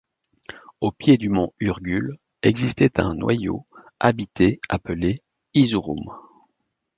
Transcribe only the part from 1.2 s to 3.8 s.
mont Urgull existait un noyau